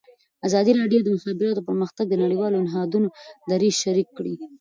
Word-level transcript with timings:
ازادي 0.47 0.71
راډیو 0.79 1.01
د 1.03 1.03
د 1.05 1.09
مخابراتو 1.15 1.65
پرمختګ 1.69 2.05
د 2.09 2.15
نړیوالو 2.23 2.65
نهادونو 2.67 3.07
دریځ 3.49 3.75
شریک 3.83 4.07
کړی. 4.17 4.33